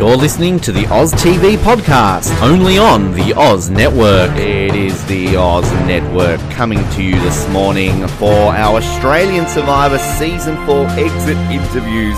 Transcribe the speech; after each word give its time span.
You're 0.00 0.16
listening 0.16 0.58
to 0.60 0.72
the 0.72 0.86
Oz 0.86 1.12
TV 1.12 1.58
podcast, 1.58 2.34
only 2.40 2.78
on 2.78 3.12
the 3.12 3.34
Oz 3.34 3.68
Network. 3.68 4.30
It 4.30 4.74
is 4.74 5.04
the 5.04 5.36
Oz 5.36 5.70
Network 5.86 6.40
coming 6.52 6.78
to 6.92 7.02
you 7.02 7.12
this 7.20 7.46
morning 7.50 8.08
for 8.08 8.32
our 8.32 8.78
Australian 8.78 9.46
Survivor 9.46 9.98
Season 9.98 10.56
4 10.64 10.86
exit 10.86 11.36
interviews 11.52 12.16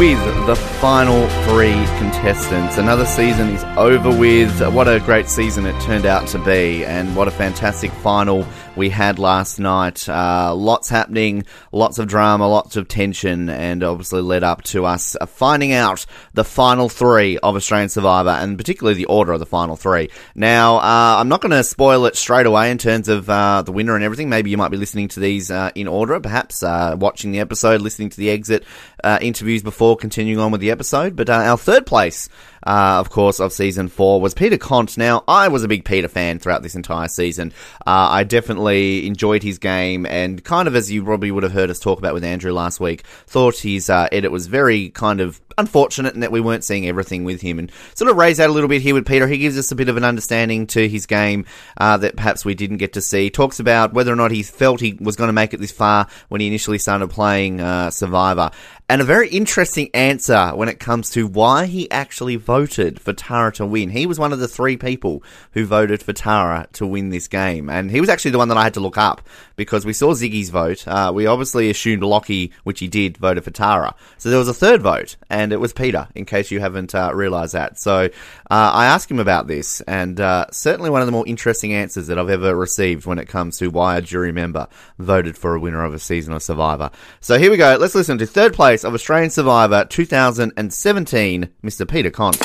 with 0.00 0.18
the 0.46 0.56
final 0.56 1.28
three 1.44 1.74
contestants. 1.98 2.78
Another 2.78 3.06
season 3.06 3.50
is 3.50 3.62
over 3.76 4.10
with. 4.10 4.60
What 4.72 4.88
a 4.88 4.98
great 4.98 5.28
season 5.28 5.64
it 5.64 5.80
turned 5.80 6.06
out 6.06 6.26
to 6.28 6.44
be, 6.44 6.84
and 6.84 7.14
what 7.14 7.28
a 7.28 7.30
fantastic 7.30 7.92
final 7.92 8.44
we 8.76 8.88
had 8.88 9.18
last 9.18 9.58
night. 9.58 10.08
Uh, 10.08 10.54
lots 10.54 10.88
happening, 10.88 11.44
lots 11.72 11.98
of 11.98 12.06
drama, 12.06 12.48
lots 12.48 12.76
of 12.76 12.88
tension, 12.88 13.48
and 13.48 13.82
obviously 13.82 14.22
led 14.22 14.42
up 14.42 14.62
to 14.62 14.86
us 14.86 15.16
finding 15.26 15.72
out 15.72 16.06
the 16.34 16.44
final 16.44 16.88
three 16.88 17.38
of 17.38 17.56
Australian 17.56 17.88
Survivor, 17.88 18.30
and 18.30 18.56
particularly 18.56 18.96
the 18.96 19.06
order 19.06 19.32
of 19.32 19.40
the 19.40 19.46
final 19.46 19.76
three. 19.76 20.10
Now, 20.34 20.76
uh, 20.76 21.16
I'm 21.18 21.28
not 21.28 21.40
going 21.40 21.50
to 21.50 21.64
spoil 21.64 22.06
it 22.06 22.16
straight 22.16 22.46
away 22.46 22.70
in 22.70 22.78
terms 22.78 23.08
of 23.08 23.28
uh, 23.28 23.62
the 23.62 23.72
winner 23.72 23.94
and 23.94 24.04
everything. 24.04 24.28
Maybe 24.28 24.50
you 24.50 24.56
might 24.56 24.70
be 24.70 24.76
listening 24.76 25.08
to 25.08 25.20
these 25.20 25.50
uh, 25.50 25.70
in 25.74 25.88
order, 25.88 26.18
perhaps 26.20 26.62
uh, 26.62 26.96
watching 26.98 27.32
the 27.32 27.40
episode, 27.40 27.80
listening 27.80 28.10
to 28.10 28.16
the 28.16 28.30
exit 28.30 28.64
uh, 29.04 29.18
interviews 29.20 29.62
before 29.62 29.96
continuing 29.96 30.38
on 30.38 30.50
with 30.50 30.60
the 30.60 30.70
episode. 30.70 31.16
But 31.16 31.28
our 31.28 31.58
third 31.58 31.86
place 31.86 32.28
uh, 32.64 32.98
of 33.00 33.10
course, 33.10 33.40
of 33.40 33.52
season 33.52 33.88
four 33.88 34.20
was 34.20 34.34
Peter 34.34 34.58
Conte. 34.58 34.96
Now, 34.96 35.24
I 35.26 35.48
was 35.48 35.64
a 35.64 35.68
big 35.68 35.84
Peter 35.84 36.08
fan 36.08 36.38
throughout 36.38 36.62
this 36.62 36.74
entire 36.74 37.08
season. 37.08 37.52
Uh, 37.86 38.08
I 38.10 38.24
definitely 38.24 39.06
enjoyed 39.06 39.42
his 39.42 39.58
game, 39.58 40.06
and 40.06 40.42
kind 40.44 40.68
of 40.68 40.76
as 40.76 40.90
you 40.90 41.04
probably 41.04 41.30
would 41.30 41.42
have 41.42 41.52
heard 41.52 41.70
us 41.70 41.80
talk 41.80 41.98
about 41.98 42.14
with 42.14 42.24
Andrew 42.24 42.52
last 42.52 42.80
week, 42.80 43.02
thought 43.26 43.58
his 43.58 43.90
uh, 43.90 44.08
edit 44.12 44.30
was 44.30 44.46
very 44.46 44.90
kind 44.90 45.20
of 45.20 45.40
unfortunate 45.58 46.14
in 46.14 46.20
that 46.20 46.32
we 46.32 46.40
weren't 46.40 46.64
seeing 46.64 46.86
everything 46.86 47.24
with 47.24 47.40
him. 47.40 47.58
And 47.58 47.70
sort 47.94 48.10
of 48.10 48.16
raise 48.16 48.38
that 48.38 48.50
a 48.50 48.52
little 48.52 48.68
bit 48.68 48.82
here 48.82 48.94
with 48.94 49.06
Peter. 49.06 49.26
He 49.26 49.38
gives 49.38 49.58
us 49.58 49.70
a 49.72 49.76
bit 49.76 49.88
of 49.88 49.96
an 49.96 50.04
understanding 50.04 50.66
to 50.68 50.88
his 50.88 51.06
game 51.06 51.44
uh, 51.76 51.96
that 51.98 52.16
perhaps 52.16 52.44
we 52.44 52.54
didn't 52.54 52.78
get 52.78 52.94
to 52.94 53.00
see. 53.00 53.30
Talks 53.30 53.60
about 53.60 53.92
whether 53.92 54.12
or 54.12 54.16
not 54.16 54.30
he 54.30 54.42
felt 54.42 54.80
he 54.80 54.96
was 55.00 55.16
going 55.16 55.28
to 55.28 55.32
make 55.32 55.54
it 55.54 55.60
this 55.60 55.72
far 55.72 56.06
when 56.28 56.40
he 56.40 56.46
initially 56.46 56.78
started 56.78 57.08
playing 57.08 57.60
uh, 57.60 57.90
Survivor. 57.90 58.50
And 58.92 59.00
a 59.00 59.04
very 59.04 59.30
interesting 59.30 59.88
answer 59.94 60.48
when 60.48 60.68
it 60.68 60.78
comes 60.78 61.08
to 61.12 61.26
why 61.26 61.64
he 61.64 61.90
actually 61.90 62.36
voted 62.36 63.00
for 63.00 63.14
Tara 63.14 63.50
to 63.52 63.64
win. 63.64 63.88
He 63.88 64.04
was 64.04 64.18
one 64.18 64.34
of 64.34 64.38
the 64.38 64.46
three 64.46 64.76
people 64.76 65.22
who 65.52 65.64
voted 65.64 66.02
for 66.02 66.12
Tara 66.12 66.68
to 66.74 66.86
win 66.86 67.08
this 67.08 67.26
game. 67.26 67.70
And 67.70 67.90
he 67.90 68.02
was 68.02 68.10
actually 68.10 68.32
the 68.32 68.38
one 68.38 68.48
that 68.48 68.58
I 68.58 68.64
had 68.64 68.74
to 68.74 68.80
look 68.80 68.98
up 68.98 69.22
because 69.56 69.86
we 69.86 69.94
saw 69.94 70.12
Ziggy's 70.12 70.50
vote. 70.50 70.86
Uh, 70.86 71.10
we 71.14 71.24
obviously 71.24 71.70
assumed 71.70 72.02
Lockie, 72.02 72.52
which 72.64 72.80
he 72.80 72.88
did, 72.88 73.16
voted 73.16 73.44
for 73.44 73.50
Tara. 73.50 73.94
So 74.18 74.28
there 74.28 74.38
was 74.38 74.48
a 74.48 74.52
third 74.52 74.82
vote. 74.82 75.16
And 75.30 75.54
it 75.54 75.60
was 75.60 75.72
Peter, 75.72 76.08
in 76.14 76.26
case 76.26 76.50
you 76.50 76.60
haven't 76.60 76.94
uh, 76.94 77.12
realised 77.14 77.54
that. 77.54 77.78
So 77.78 78.10
uh, 78.50 78.70
I 78.74 78.84
asked 78.84 79.10
him 79.10 79.18
about 79.18 79.46
this, 79.46 79.80
and 79.82 80.20
uh, 80.20 80.44
certainly 80.50 80.90
one 80.90 81.00
of 81.00 81.06
the 81.06 81.12
more 81.12 81.26
interesting 81.26 81.72
answers 81.72 82.08
that 82.08 82.18
I've 82.18 82.28
ever 82.28 82.54
received 82.54 83.06
when 83.06 83.18
it 83.18 83.26
comes 83.26 83.56
to 83.56 83.70
why 83.70 83.96
a 83.96 84.02
jury 84.02 84.32
member 84.32 84.68
voted 84.98 85.38
for 85.38 85.54
a 85.54 85.60
winner 85.60 85.82
of 85.82 85.94
a 85.94 85.98
season 85.98 86.34
of 86.34 86.42
Survivor. 86.42 86.90
So 87.22 87.38
here 87.38 87.50
we 87.50 87.56
go. 87.56 87.78
Let's 87.80 87.94
listen 87.94 88.18
to 88.18 88.26
third 88.26 88.52
place 88.52 88.81
of 88.84 88.94
Australian 88.94 89.30
Survivor 89.30 89.84
2017, 89.84 91.48
Mr. 91.62 91.88
Peter 91.88 92.10
Conte. 92.10 92.38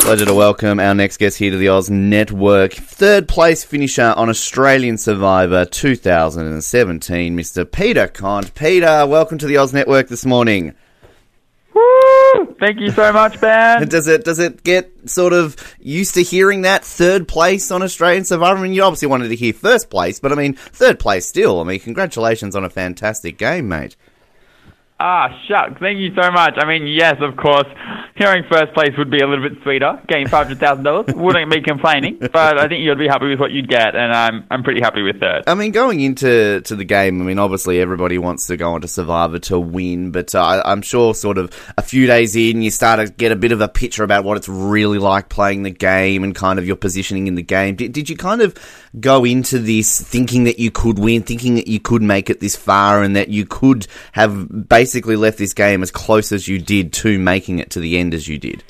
Pleasure 0.00 0.24
to 0.24 0.34
welcome 0.34 0.80
our 0.80 0.94
next 0.94 1.18
guest 1.18 1.38
here 1.38 1.50
to 1.50 1.56
the 1.56 1.68
Oz 1.68 1.88
Network. 1.90 2.72
Third 2.72 3.28
place 3.28 3.62
finisher 3.62 4.12
on 4.16 4.28
Australian 4.28 4.98
Survivor 4.98 5.64
2017, 5.64 7.36
Mr. 7.36 7.70
Peter 7.70 8.08
Conte. 8.08 8.50
Peter, 8.54 9.06
welcome 9.06 9.38
to 9.38 9.46
the 9.46 9.56
Oz 9.56 9.72
Network 9.72 10.08
this 10.08 10.26
morning. 10.26 10.74
Thank 12.58 12.80
you 12.80 12.90
so 12.90 13.12
much, 13.12 13.40
Ben. 13.40 13.88
Does 13.88 14.06
it 14.06 14.24
does 14.24 14.38
it 14.38 14.62
get 14.62 15.08
sort 15.08 15.32
of 15.32 15.56
used 15.80 16.14
to 16.14 16.22
hearing 16.22 16.62
that 16.62 16.84
third 16.84 17.26
place 17.26 17.70
on 17.70 17.82
Australian 17.82 18.24
Survivor? 18.24 18.58
I 18.58 18.62
mean, 18.62 18.72
you 18.72 18.82
obviously 18.82 19.08
wanted 19.08 19.28
to 19.28 19.36
hear 19.36 19.52
first 19.52 19.90
place, 19.90 20.20
but 20.20 20.32
I 20.32 20.34
mean, 20.34 20.54
third 20.54 20.98
place 20.98 21.26
still. 21.26 21.60
I 21.60 21.64
mean, 21.64 21.80
congratulations 21.80 22.54
on 22.54 22.64
a 22.64 22.70
fantastic 22.70 23.38
game, 23.38 23.68
mate. 23.68 23.96
Ah, 25.02 25.34
shucks. 25.48 25.80
Thank 25.80 25.98
you 25.98 26.14
so 26.14 26.30
much. 26.30 26.58
I 26.58 26.66
mean, 26.66 26.86
yes, 26.86 27.16
of 27.22 27.34
course, 27.38 27.66
hearing 28.16 28.44
first 28.50 28.74
place 28.74 28.90
would 28.98 29.10
be 29.10 29.20
a 29.20 29.26
little 29.26 29.48
bit 29.48 29.56
sweeter. 29.62 29.98
Getting 30.08 30.26
$500,000 30.26 31.14
wouldn't 31.16 31.50
be 31.50 31.62
complaining, 31.62 32.18
but 32.20 32.58
I 32.58 32.68
think 32.68 32.84
you'd 32.84 32.98
be 32.98 33.08
happy 33.08 33.30
with 33.30 33.40
what 33.40 33.50
you'd 33.50 33.66
get, 33.66 33.96
and 33.96 34.12
I'm, 34.12 34.46
I'm 34.50 34.62
pretty 34.62 34.82
happy 34.82 35.00
with 35.00 35.20
that. 35.20 35.44
I 35.46 35.54
mean, 35.54 35.72
going 35.72 36.00
into 36.00 36.60
to 36.60 36.76
the 36.76 36.84
game, 36.84 37.22
I 37.22 37.24
mean, 37.24 37.38
obviously 37.38 37.80
everybody 37.80 38.18
wants 38.18 38.46
to 38.48 38.58
go 38.58 38.74
on 38.74 38.82
to 38.82 38.88
Survivor 38.88 39.38
to 39.38 39.58
win, 39.58 40.10
but 40.10 40.34
uh, 40.34 40.62
I'm 40.66 40.82
sure 40.82 41.14
sort 41.14 41.38
of 41.38 41.50
a 41.78 41.82
few 41.82 42.06
days 42.06 42.36
in, 42.36 42.60
you 42.60 42.70
start 42.70 43.00
to 43.00 43.10
get 43.10 43.32
a 43.32 43.36
bit 43.36 43.52
of 43.52 43.62
a 43.62 43.68
picture 43.68 44.04
about 44.04 44.24
what 44.24 44.36
it's 44.36 44.50
really 44.50 44.98
like 44.98 45.30
playing 45.30 45.62
the 45.62 45.70
game 45.70 46.24
and 46.24 46.34
kind 46.34 46.58
of 46.58 46.66
your 46.66 46.76
positioning 46.76 47.26
in 47.26 47.36
the 47.36 47.42
game. 47.42 47.74
Did, 47.74 47.92
did 47.92 48.10
you 48.10 48.18
kind 48.18 48.42
of 48.42 48.54
go 49.00 49.24
into 49.24 49.60
this 49.60 49.98
thinking 49.98 50.44
that 50.44 50.58
you 50.58 50.70
could 50.70 50.98
win, 50.98 51.22
thinking 51.22 51.54
that 51.54 51.68
you 51.68 51.80
could 51.80 52.02
make 52.02 52.28
it 52.28 52.40
this 52.40 52.54
far, 52.54 53.02
and 53.02 53.16
that 53.16 53.30
you 53.30 53.46
could 53.46 53.86
have 54.12 54.68
basically 54.68 54.89
left 54.94 55.38
this 55.38 55.52
game 55.52 55.82
as 55.82 55.90
close 55.90 56.32
as 56.32 56.48
you 56.48 56.58
did 56.58 56.92
to 56.94 57.18
making 57.18 57.58
it 57.58 57.70
to 57.70 57.80
the 57.80 57.98
end 57.98 58.14
as 58.14 58.28
you 58.28 58.38
did? 58.38 58.64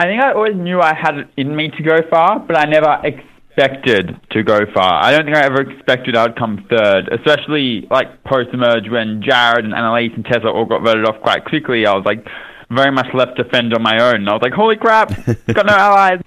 I 0.00 0.04
think 0.04 0.22
I 0.22 0.32
always 0.32 0.56
knew 0.56 0.80
I 0.80 0.94
had 0.94 1.16
it 1.16 1.28
in 1.36 1.54
me 1.54 1.70
to 1.70 1.82
go 1.82 1.98
far, 2.10 2.40
but 2.40 2.56
I 2.56 2.64
never 2.64 3.00
expected 3.04 4.18
to 4.30 4.42
go 4.42 4.60
far. 4.74 5.02
I 5.04 5.12
don't 5.12 5.24
think 5.24 5.36
I 5.36 5.44
ever 5.44 5.60
expected 5.60 6.16
I 6.16 6.24
would 6.26 6.36
come 6.36 6.66
third, 6.68 7.08
especially 7.12 7.86
like 7.90 8.24
post 8.24 8.50
emerge 8.52 8.88
when 8.90 9.22
Jared 9.22 9.64
and 9.64 9.74
Annalise 9.74 10.10
and 10.16 10.24
Tessa 10.24 10.48
all 10.48 10.64
got 10.64 10.82
voted 10.82 11.06
off 11.06 11.20
quite 11.22 11.44
quickly. 11.44 11.86
I 11.86 11.94
was 11.94 12.04
like 12.04 12.26
very 12.70 12.90
much 12.90 13.06
left 13.14 13.36
to 13.36 13.44
fend 13.44 13.74
on 13.74 13.82
my 13.82 14.02
own. 14.02 14.26
I 14.28 14.32
was 14.32 14.42
like, 14.42 14.52
holy 14.52 14.76
crap, 14.76 15.08
got 15.46 15.66
no 15.66 15.72
allies. 15.76 16.20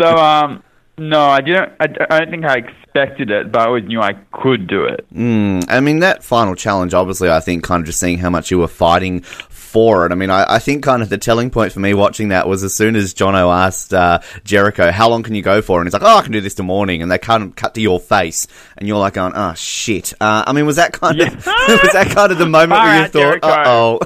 so 0.00 0.16
um, 0.16 0.62
no, 1.00 1.22
I 1.22 1.40
didn't. 1.40 1.72
I, 1.80 1.84
I 2.10 2.18
don't 2.20 2.30
think 2.30 2.44
I 2.44 2.58
expected 2.58 3.30
it, 3.30 3.50
but 3.50 3.62
I 3.62 3.66
always 3.66 3.84
knew 3.84 4.02
I 4.02 4.12
could 4.34 4.66
do 4.66 4.84
it. 4.84 5.06
Mm, 5.14 5.64
I 5.66 5.80
mean, 5.80 6.00
that 6.00 6.22
final 6.22 6.54
challenge, 6.54 6.92
obviously, 6.92 7.30
I 7.30 7.40
think 7.40 7.64
kind 7.64 7.80
of 7.80 7.86
just 7.86 7.98
seeing 7.98 8.18
how 8.18 8.28
much 8.28 8.50
you 8.50 8.58
were 8.58 8.68
fighting 8.68 9.22
for 9.22 10.04
it. 10.04 10.12
I 10.12 10.14
mean, 10.14 10.28
I, 10.28 10.56
I 10.56 10.58
think 10.58 10.84
kind 10.84 11.00
of 11.00 11.08
the 11.08 11.16
telling 11.16 11.50
point 11.50 11.72
for 11.72 11.80
me 11.80 11.94
watching 11.94 12.28
that 12.28 12.46
was 12.46 12.62
as 12.62 12.74
soon 12.74 12.96
as 12.96 13.14
Jono 13.14 13.50
asked 13.50 13.94
uh, 13.94 14.20
Jericho, 14.44 14.90
"How 14.90 15.08
long 15.08 15.22
can 15.22 15.34
you 15.34 15.40
go 15.42 15.62
for?" 15.62 15.80
and 15.80 15.86
he's 15.86 15.94
like, 15.94 16.02
"Oh, 16.02 16.18
I 16.18 16.22
can 16.22 16.32
do 16.32 16.42
this 16.42 16.54
till 16.54 16.66
morning," 16.66 17.00
and 17.00 17.10
they 17.10 17.18
kind 17.18 17.44
of 17.44 17.56
cut 17.56 17.74
to 17.74 17.80
your 17.80 17.98
face, 17.98 18.46
and 18.76 18.86
you're 18.86 18.98
like, 18.98 19.14
"Going, 19.14 19.32
oh 19.34 19.54
shit." 19.54 20.12
Uh, 20.20 20.44
I 20.46 20.52
mean, 20.52 20.66
was 20.66 20.76
that 20.76 20.92
kind 20.92 21.18
of 21.18 21.34
was 21.46 21.92
that 21.92 22.12
kind 22.14 22.30
of 22.30 22.36
the 22.36 22.46
moment 22.46 22.82
where 22.82 23.02
you 23.02 23.08
thought, 23.08 23.38
"Uh 23.42 23.64
oh"? 23.66 23.98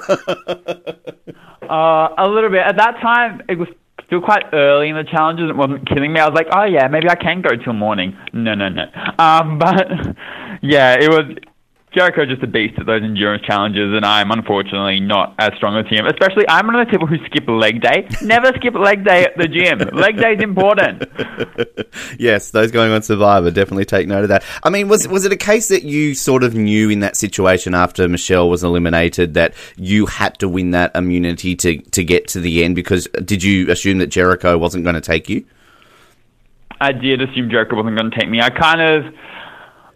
uh, 1.69 2.15
a 2.19 2.29
little 2.29 2.51
bit. 2.51 2.61
At 2.61 2.77
that 2.77 3.01
time, 3.01 3.43
it 3.49 3.59
was 3.59 3.69
still 4.07 4.21
quite 4.21 4.45
early 4.53 4.89
in 4.89 4.97
the 4.97 5.05
challenges. 5.05 5.51
It 5.51 5.57
wasn't 5.57 5.89
killing 5.89 6.13
me. 6.13 6.21
I 6.21 6.29
was 6.29 6.35
like, 6.35 6.49
oh 6.55 6.65
yeah, 6.65 6.89
maybe 6.89 7.09
I 7.09 7.17
can 7.17 7.43
go 7.43 7.51
till 7.57 7.73
morning. 7.73 8.17
No, 8.33 8.55
no, 8.55 8.69
no. 8.69 8.85
Um, 9.19 9.59
but 9.65 9.89
yeah, 10.63 10.97
it 11.01 11.09
was 11.11 11.37
Jericho 11.95 12.27
just 12.27 12.43
a 12.43 12.47
beast 12.47 12.79
at 12.79 12.87
those 12.87 13.03
endurance 13.03 13.43
challenges, 13.45 13.95
and 13.95 14.05
I'm 14.05 14.31
unfortunately 14.31 15.01
not 15.01 15.35
as 15.39 15.53
strong 15.57 15.77
as 15.77 15.87
him. 15.87 16.07
Especially, 16.07 16.45
I'm 16.49 16.67
one 16.67 16.75
of 16.75 16.87
those 16.87 16.93
people 16.93 17.07
who 17.07 17.17
skip 17.27 17.47
leg 17.49 17.81
day. 17.81 18.09
Never 18.23 18.53
skip 18.57 18.75
leg 18.75 19.05
day 19.05 19.25
at 19.25 19.37
the 19.37 19.47
gym. 19.47 19.79
leg 19.93 20.17
day 20.17 20.35
is 20.35 20.43
important. 20.43 21.05
yes, 22.19 22.51
those 22.51 22.71
going 22.71 22.93
on 22.93 23.03
Survivor 23.03 23.51
definitely 23.51 23.85
take 23.85 24.09
note 24.09 24.25
of 24.25 24.29
that. 24.29 24.45
I 24.63 24.71
mean, 24.71 24.89
was 24.89 25.07
was 25.07 25.25
it 25.25 25.33
a 25.33 25.37
case 25.37 25.69
that 25.69 25.85
you 25.85 26.15
sort 26.15 26.43
of 26.43 26.55
knew 26.55 26.91
in 26.91 27.01
that 27.01 27.17
situation 27.17 27.75
after 27.75 28.09
Michelle 28.09 28.51
was 28.51 28.65
eliminated 28.65 29.35
that 29.35 29.55
you 29.77 30.07
had 30.07 30.39
to 30.41 30.49
win 30.49 30.73
that 30.73 30.95
immunity 30.95 31.55
to 31.57 31.79
to 31.79 32.03
get 32.03 32.29
to 32.29 32.41
the 32.41 32.65
end? 32.65 32.75
Because 32.75 33.07
did 33.25 33.43
you 33.43 33.71
assume 33.71 33.99
that 33.99 34.09
Jericho 34.09 34.59
wasn't 34.59 34.85
going 34.85 34.95
to 34.95 35.01
take 35.01 35.29
you? 35.29 35.45
I 36.81 36.93
did 36.93 37.23
assume 37.23 37.51
Jericho 37.51 37.77
wasn't 37.77 37.97
going 37.97 38.11
to 38.11 38.19
take 38.19 38.29
me. 38.29 38.41
I 38.41 38.51
kind 38.51 38.81
of 38.81 39.15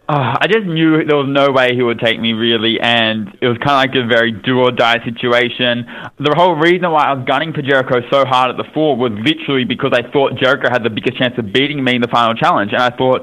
uh, 0.09 0.41
I 0.41 0.47
just 0.47 0.65
knew 0.65 1.05
there 1.05 1.21
was 1.21 1.29
no 1.29 1.51
way 1.53 1.75
he 1.75 1.83
would 1.83 1.99
take 1.99 2.19
me 2.19 2.33
really, 2.33 2.79
and 2.81 3.29
it 3.41 3.47
was 3.47 3.61
kind 3.61 3.77
of 3.77 3.85
like 3.85 3.93
a 3.93 4.07
very 4.09 4.31
do 4.31 4.57
or 4.57 4.71
die 4.71 4.97
situation. 5.05 5.85
The 6.17 6.33
whole 6.35 6.55
reason 6.55 6.89
why 6.89 7.05
I 7.05 7.13
was 7.13 7.23
gunning 7.29 7.53
for 7.53 7.61
Jericho 7.61 8.01
so 8.09 8.25
hard 8.25 8.49
at 8.49 8.57
the 8.57 8.65
four 8.73 8.97
was 8.97 9.11
literally 9.21 9.65
because 9.65 9.93
I 9.93 10.01
thought 10.09 10.33
Jericho 10.33 10.65
had 10.71 10.81
the 10.81 10.89
biggest 10.89 11.19
chance 11.21 11.37
of 11.37 11.53
beating 11.53 11.83
me 11.83 11.93
in 11.93 12.01
the 12.01 12.07
final 12.07 12.33
challenge, 12.33 12.73
and 12.73 12.81
I 12.81 12.89
thought 12.89 13.21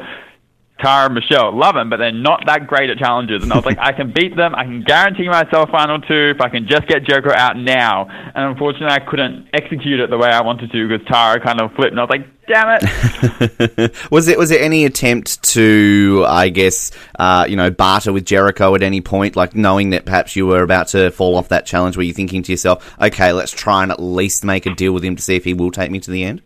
Tara 0.79 1.07
and 1.07 1.15
Michelle 1.15 1.57
love 1.57 1.75
them, 1.75 1.89
but 1.89 1.97
they're 1.97 2.13
not 2.13 2.43
that 2.47 2.67
great 2.67 2.91
at 2.91 2.99
challenges. 2.99 3.43
And 3.43 3.51
I 3.53 3.57
was 3.57 3.65
like, 3.65 3.79
I 3.79 3.93
can 3.93 4.13
beat 4.13 4.37
them. 4.37 4.55
I 4.55 4.65
can 4.65 4.83
guarantee 4.83 5.27
myself 5.27 5.71
final 5.71 6.01
two 6.01 6.33
if 6.35 6.41
I 6.41 6.51
can 6.51 6.69
just 6.69 6.87
get 6.87 7.05
Jericho 7.05 7.33
out 7.35 7.57
now. 7.57 8.09
And 8.09 8.53
unfortunately, 8.53 8.89
I 8.95 9.01
couldn't 9.01 9.49
execute 9.55 10.01
it 10.01 10.11
the 10.11 10.19
way 10.19 10.29
I 10.29 10.43
wanted 10.43 10.71
to 10.73 10.89
because 10.89 11.07
Tara 11.07 11.41
kind 11.41 11.61
of 11.63 11.73
flipped, 11.73 11.93
and 11.93 12.01
I 12.01 12.03
was 12.03 12.11
like, 12.11 12.27
damn 12.47 12.79
it. 12.79 13.95
was 14.11 14.29
it 14.29 14.39
was 14.39 14.51
there 14.51 14.61
any 14.61 14.85
attempt 14.85 15.43
to, 15.55 16.25
I 16.29 16.51
guess, 16.51 16.93
uh, 17.19 17.47
you 17.49 17.57
know, 17.57 17.71
barter 17.71 18.13
with 18.13 18.27
Jericho 18.27 18.75
at 18.75 18.83
any 18.83 19.01
point, 19.01 19.35
like 19.35 19.55
knowing 19.55 19.91
that 19.91 20.05
perhaps 20.05 20.37
you 20.37 20.47
were 20.47 20.63
about 20.63 20.89
to 20.89 21.11
fall 21.11 21.37
off 21.37 21.49
that 21.49 21.65
challenge? 21.65 21.97
Were 21.97 22.03
you 22.03 22.13
thinking 22.13 22.43
to 22.43 22.53
yourself, 22.53 22.95
okay, 23.01 23.33
let's 23.33 23.51
try 23.51 23.83
and 23.83 23.91
at 23.91 24.01
least 24.01 24.45
make 24.45 24.67
a 24.67 24.75
deal 24.75 24.93
with 24.93 25.03
him 25.03 25.17
to 25.17 25.23
see 25.23 25.37
if 25.37 25.45
he 25.45 25.55
will 25.55 25.71
take 25.71 25.91
me 25.91 26.01
to 26.01 26.11
the 26.11 26.23
end? 26.23 26.43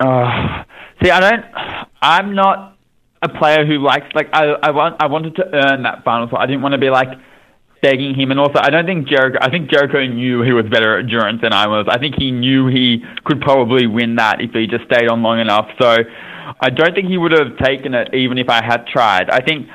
Uh, 0.00 0.64
see, 1.02 1.10
I 1.10 1.20
don't. 1.20 1.44
I'm 2.02 2.34
not 2.34 2.75
a 3.22 3.28
player 3.28 3.64
who 3.64 3.78
likes 3.78 4.06
like 4.14 4.28
I 4.32 4.44
I 4.62 4.70
want 4.70 4.96
I 5.00 5.06
wanted 5.06 5.36
to 5.36 5.44
earn 5.52 5.82
that 5.82 6.04
final 6.04 6.28
spot. 6.28 6.40
I 6.40 6.46
didn't 6.46 6.62
want 6.62 6.72
to 6.72 6.78
be 6.78 6.90
like 6.90 7.08
begging 7.82 8.14
him, 8.14 8.30
and 8.30 8.40
also 8.40 8.58
I 8.60 8.70
don't 8.70 8.86
think 8.86 9.08
Jericho. 9.08 9.38
I 9.40 9.50
think 9.50 9.70
Jericho 9.70 10.04
knew 10.06 10.42
he 10.42 10.52
was 10.52 10.66
better 10.66 10.98
at 10.98 11.04
endurance 11.04 11.40
than 11.42 11.52
I 11.52 11.66
was. 11.66 11.86
I 11.88 11.98
think 11.98 12.16
he 12.18 12.30
knew 12.30 12.66
he 12.66 13.02
could 13.24 13.40
probably 13.40 13.86
win 13.86 14.16
that 14.16 14.40
if 14.40 14.52
he 14.52 14.66
just 14.66 14.84
stayed 14.84 15.08
on 15.08 15.22
long 15.22 15.40
enough. 15.40 15.68
So 15.80 15.96
I 16.60 16.70
don't 16.70 16.94
think 16.94 17.08
he 17.08 17.18
would 17.18 17.32
have 17.32 17.56
taken 17.58 17.94
it 17.94 18.14
even 18.14 18.38
if 18.38 18.48
I 18.48 18.64
had 18.64 18.86
tried. 18.86 19.30
I 19.30 19.40
think 19.40 19.68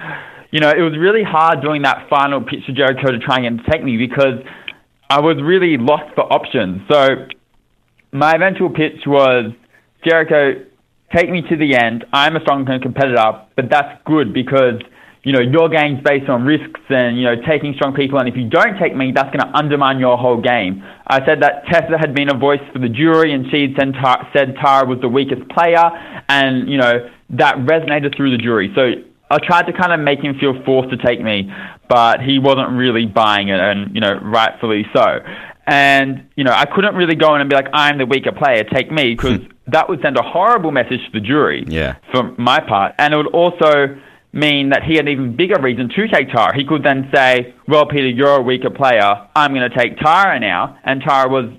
you 0.52 0.60
know 0.60 0.70
it 0.70 0.82
was 0.82 0.98
really 0.98 1.24
hard 1.24 1.62
doing 1.62 1.82
that 1.84 2.08
final 2.10 2.42
pitch 2.42 2.66
to 2.68 2.74
Jericho 2.74 3.12
to 3.12 3.20
try 3.20 3.40
and 3.40 3.62
take 3.70 3.84
me 3.84 3.98
because 3.98 4.40
I 5.10 5.20
was 5.20 5.38
really 5.42 5.78
lost 5.78 6.14
for 6.16 6.32
options. 6.32 6.82
So 6.90 7.28
my 8.12 8.34
eventual 8.34 8.70
pitch 8.70 9.02
was 9.06 9.52
Jericho, 10.06 10.66
take 11.16 11.30
me 11.30 11.42
to 11.50 11.56
the 11.56 11.76
end. 11.76 12.06
I'm 12.14 12.36
a 12.36 12.42
strong 12.42 12.66
competitor, 12.66 13.42
but 13.56 13.70
that's 13.70 14.02
good 14.06 14.34
because 14.34 14.82
you 15.24 15.34
know, 15.34 15.40
your 15.40 15.70
game's 15.70 16.02
based 16.04 16.30
on 16.30 16.44
risks 16.46 16.82
and, 16.90 17.16
you 17.16 17.24
know, 17.24 17.36
taking 17.48 17.74
strong 17.76 17.94
people. 17.94 18.18
And 18.18 18.28
if 18.28 18.36
you 18.36 18.50
don't 18.50 18.80
take 18.80 18.96
me, 18.96 19.12
that's 19.14 19.30
going 19.30 19.46
to 19.48 19.56
undermine 19.56 20.00
your 20.00 20.18
whole 20.18 20.42
game. 20.42 20.84
I 21.06 21.24
said 21.26 21.42
that 21.44 21.66
Tessa 21.68 21.98
had 22.00 22.16
been 22.16 22.30
a 22.30 22.38
voice 22.38 22.62
for 22.74 22.80
the 22.80 22.90
jury 22.90 23.32
and 23.32 23.46
she'd 23.52 23.76
said 23.78 23.94
said 24.34 24.56
Tara 24.56 24.88
was 24.88 25.00
the 25.02 25.10
weakest 25.10 25.48
player. 25.50 25.92
And, 26.28 26.68
you 26.68 26.78
know, 26.78 27.08
that 27.32 27.56
resonated 27.58 28.18
through 28.18 28.36
the 28.36 28.42
jury. 28.42 28.72
So 28.74 28.94
I 29.30 29.38
tried 29.46 29.68
to 29.68 29.74
kind 29.74 29.94
of 29.94 30.00
make 30.00 30.22
him 30.22 30.40
feel 30.40 30.60
forced 30.66 30.90
to 30.90 30.98
take 30.98 31.22
me, 31.22 31.54
but 31.88 32.22
he 32.22 32.40
wasn't 32.40 32.72
really 32.72 33.06
buying 33.06 33.50
it 33.50 33.60
and, 33.60 33.94
you 33.94 34.02
know, 34.02 34.20
rightfully 34.24 34.88
so. 34.92 35.20
And, 35.68 36.28
you 36.36 36.44
know, 36.44 36.52
I 36.52 36.66
couldn't 36.66 36.96
really 36.96 37.16
go 37.16 37.36
in 37.36 37.42
and 37.42 37.50
be 37.50 37.56
like, 37.56 37.68
I'm 37.74 38.00
the 38.00 38.08
weaker 38.08 38.32
player, 38.32 38.64
take 38.64 38.92
me, 38.92 39.14
because 39.14 39.40
that 39.72 39.90
would 39.90 40.02
send 40.02 40.18
a 40.18 40.22
horrible 40.22 40.72
message 40.72 41.00
to 41.06 41.12
the 41.14 41.20
jury 41.20 41.64
yeah. 41.68 41.96
for 42.12 42.34
my 42.38 42.60
part. 42.60 42.94
And 42.98 43.14
it 43.14 43.18
would 43.18 43.28
also 43.28 43.98
mean 44.34 44.70
that 44.70 44.84
he 44.84 44.96
had 44.96 45.06
an 45.08 45.12
even 45.12 45.36
bigger 45.36 45.62
reason 45.62 45.90
to 45.90 46.08
take 46.08 46.30
Tara. 46.30 46.56
He 46.56 46.66
could 46.66 46.84
then 46.84 47.10
say, 47.14 47.54
well, 47.68 47.86
Peter, 47.86 48.08
you're 48.08 48.38
a 48.38 48.42
weaker 48.42 48.70
player. 48.70 49.28
I'm 49.36 49.54
going 49.54 49.70
to 49.70 49.76
take 49.76 49.98
Tara 49.98 50.40
now. 50.40 50.78
And 50.84 51.02
Tara 51.02 51.30
was, 51.30 51.52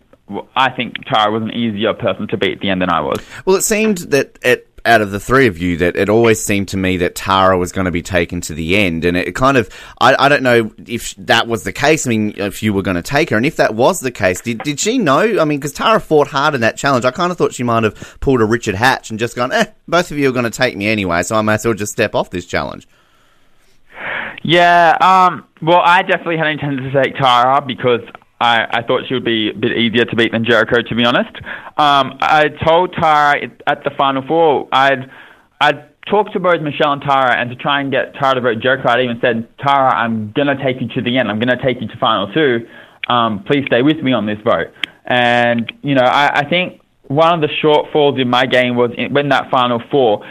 I 0.57 0.71
think 0.71 0.95
Tara 1.05 1.31
was 1.31 1.43
an 1.43 1.51
easier 1.53 1.93
person 1.95 2.29
to 2.29 2.37
beat 2.37 2.53
at 2.53 2.61
the 2.61 2.71
end 2.71 2.81
than 2.81 2.91
I 2.91 3.01
was. 3.01 3.19
Well, 3.45 3.57
it 3.57 3.63
seemed 3.63 3.99
that 3.99 4.39
it 4.43 4.69
out 4.85 5.01
of 5.01 5.11
the 5.11 5.21
three 5.21 5.47
of 5.47 5.59
you 5.59 5.77
that 5.79 5.97
it 5.97 6.09
always 6.09 6.43
seemed 6.43 6.69
to 6.69 6.77
me 6.77 6.97
that 6.99 7.15
Tara 7.15 7.57
was 7.57 7.73
going 7.73 7.85
to 7.85 7.91
be 7.91 8.03
taken 8.03 8.41
to 8.43 8.55
the 8.55 8.77
end. 8.77 9.05
And 9.05 9.17
it 9.17 9.35
kind 9.35 9.57
of, 9.57 9.69
I, 10.01 10.17
I 10.19 10.29
don't 10.29 10.43
know 10.43 10.73
if 10.87 11.15
that 11.17 11.47
was 11.47 11.63
the 11.63 11.73
case. 11.73 12.07
I 12.07 12.11
mean, 12.11 12.35
if 12.37 12.63
you 12.63 12.73
were 12.73 12.83
going 12.83 12.97
to 12.97 13.03
take 13.03 13.31
her, 13.31 13.37
and 13.37 13.47
if 13.47 13.57
that 13.57 13.75
was 13.75 14.01
the 14.01 14.11
case, 14.11 14.41
did, 14.41 14.59
did 14.59 14.81
she 14.81 14.99
know? 14.99 15.41
I 15.41 15.45
mean, 15.45 15.59
because 15.59 15.73
Tara 15.73 16.01
fought 16.01 16.29
hard 16.29 16.55
in 16.55 16.61
that 16.63 16.77
challenge. 16.77 17.05
I 17.05 17.11
kind 17.11 17.31
of 17.31 17.39
thought 17.39 17.55
she 17.55 17.63
might 17.63 17.85
have 17.85 18.19
pulled 18.21 18.41
a 18.41 18.45
Richard 18.45 18.75
Hatch 18.75 19.11
and 19.11 19.19
just 19.19 19.37
gone, 19.37 19.53
eh, 19.53 19.67
both 19.87 20.11
of 20.11 20.19
you 20.19 20.29
are 20.29 20.33
going 20.33 20.45
to 20.45 20.51
take 20.51 20.77
me 20.77 20.89
anyway, 20.89 21.23
so 21.23 21.37
I 21.37 21.43
may 21.43 21.55
as 21.55 21.65
well 21.65 21.75
just 21.75 21.93
step 21.93 22.15
off 22.15 22.31
this 22.31 22.47
challenge. 22.47 22.89
Yeah, 24.43 24.97
um, 25.01 25.47
well, 25.61 25.81
I 25.85 26.03
definitely 26.03 26.39
had 26.39 26.49
intended 26.49 26.93
to 26.93 27.03
take 27.03 27.15
Tara 27.17 27.63
because 27.65 28.01
I, 28.43 28.67
I 28.79 28.83
thought 28.83 29.03
she 29.07 29.15
would 29.15 29.25
be 29.25 29.51
a 29.51 29.55
bit 29.55 29.73
easier 29.79 30.05
to 30.05 30.17
beat 30.17 30.33
than 30.33 30.45
Jericho, 30.45 30.83
to 30.83 30.95
be 30.95 31.05
honest. 31.05 31.35
Um, 31.79 32.19
I 32.21 32.49
told 32.67 32.93
Tara 32.93 33.41
at 33.67 33.85
the 33.85 33.91
final 33.97 34.23
four, 34.27 34.69
I'd, 34.73 35.09
I'd 35.61 35.79
talked 36.11 36.33
to 36.33 36.41
both 36.41 36.61
Michelle 36.61 36.93
and 36.93 37.03
Tara, 37.03 37.39
and 37.39 37.51
to 37.51 37.57
try 37.57 37.81
and 37.81 37.93
get 37.93 38.15
Tara 38.15 38.35
to 38.35 38.41
vote 38.41 38.59
Jericho, 38.61 38.89
I'd 38.89 39.05
even 39.05 39.21
said, 39.21 39.49
Tara, 39.59 39.95
I'm 39.95 40.33
going 40.33 40.49
to 40.49 40.59
take 40.63 40.81
you 40.83 40.89
to 40.97 41.01
the 41.03 41.19
end. 41.19 41.31
I'm 41.31 41.39
going 41.39 41.57
to 41.57 41.63
take 41.65 41.81
you 41.81 41.87
to 41.87 41.99
final 41.99 42.33
two. 42.33 42.67
Um, 43.09 43.45
please 43.45 43.65
stay 43.67 43.83
with 43.83 43.99
me 43.99 44.13
on 44.13 44.27
this 44.27 44.39
vote. 44.45 44.75
And, 45.07 45.73
you 45.83 45.95
know, 45.95 46.05
I, 46.05 46.41
I 46.41 46.49
think 46.49 46.81
one 47.07 47.33
of 47.35 47.41
the 47.41 47.55
shortfalls 47.63 48.21
in 48.21 48.29
my 48.29 48.47
game 48.47 48.75
was 48.75 48.91
in, 48.97 49.13
when 49.13 49.29
that 49.29 49.51
final 49.51 49.81
four, 49.91 50.25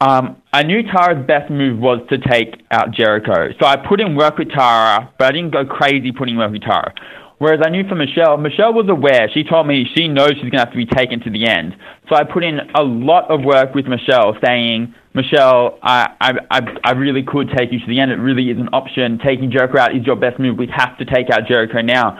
um, 0.00 0.40
I 0.52 0.62
knew 0.62 0.82
Tara's 0.84 1.26
best 1.26 1.50
move 1.50 1.78
was 1.78 2.00
to 2.10 2.18
take 2.18 2.62
out 2.70 2.92
Jericho. 2.92 3.52
So 3.60 3.66
I 3.66 3.76
put 3.76 4.00
in 4.00 4.16
work 4.16 4.38
with 4.38 4.50
Tara, 4.50 5.12
but 5.18 5.26
I 5.26 5.32
didn't 5.32 5.52
go 5.52 5.64
crazy 5.66 6.12
putting 6.12 6.36
work 6.38 6.52
with 6.52 6.62
Tara. 6.62 6.94
Whereas 7.38 7.60
I 7.64 7.70
knew 7.70 7.88
for 7.88 7.94
Michelle, 7.94 8.36
Michelle 8.36 8.74
was 8.74 8.88
aware. 8.88 9.30
She 9.32 9.44
told 9.44 9.66
me 9.66 9.86
she 9.96 10.08
knows 10.08 10.30
she's 10.30 10.50
going 10.50 10.58
to 10.58 10.58
have 10.58 10.72
to 10.72 10.76
be 10.76 10.86
taken 10.86 11.20
to 11.20 11.30
the 11.30 11.46
end. 11.46 11.76
So 12.08 12.16
I 12.16 12.24
put 12.24 12.42
in 12.42 12.58
a 12.74 12.82
lot 12.82 13.30
of 13.30 13.44
work 13.44 13.74
with 13.74 13.86
Michelle, 13.86 14.36
saying, 14.44 14.92
Michelle, 15.14 15.78
I, 15.82 16.08
I, 16.20 16.60
I 16.82 16.90
really 16.92 17.22
could 17.22 17.50
take 17.56 17.70
you 17.72 17.78
to 17.78 17.86
the 17.86 18.00
end. 18.00 18.10
It 18.10 18.16
really 18.16 18.50
is 18.50 18.58
an 18.58 18.68
option. 18.72 19.18
Taking 19.24 19.52
Jericho 19.52 19.78
out 19.78 19.96
is 19.96 20.04
your 20.04 20.16
best 20.16 20.38
move. 20.40 20.58
We 20.58 20.68
have 20.74 20.98
to 20.98 21.04
take 21.04 21.30
out 21.30 21.46
Jericho 21.46 21.80
now. 21.80 22.18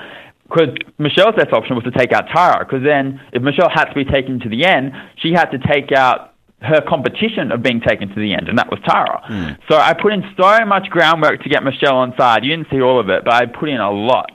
Because 0.48 0.74
Michelle's 0.98 1.34
best 1.36 1.52
option 1.52 1.74
was 1.74 1.84
to 1.84 1.90
take 1.90 2.12
out 2.12 2.24
Tara. 2.32 2.64
Because 2.64 2.82
then, 2.84 3.20
if 3.32 3.42
Michelle 3.42 3.68
had 3.68 3.86
to 3.86 3.94
be 3.94 4.04
taken 4.04 4.40
to 4.40 4.48
the 4.48 4.64
end, 4.64 4.92
she 5.16 5.32
had 5.32 5.46
to 5.50 5.58
take 5.58 5.92
out 5.92 6.34
her 6.60 6.80
competition 6.80 7.52
of 7.52 7.62
being 7.62 7.80
taken 7.80 8.08
to 8.08 8.14
the 8.16 8.34
end, 8.34 8.48
and 8.48 8.58
that 8.58 8.68
was 8.70 8.80
Tara. 8.84 9.22
Mm. 9.28 9.58
So 9.70 9.76
I 9.76 9.94
put 9.94 10.12
in 10.12 10.22
so 10.36 10.64
much 10.66 10.90
groundwork 10.90 11.42
to 11.42 11.48
get 11.48 11.62
Michelle 11.62 11.96
on 11.96 12.14
side. 12.18 12.44
You 12.44 12.56
didn't 12.56 12.68
see 12.70 12.80
all 12.80 12.98
of 12.98 13.08
it, 13.08 13.24
but 13.24 13.34
I 13.34 13.46
put 13.46 13.68
in 13.68 13.80
a 13.80 13.90
lot. 13.90 14.30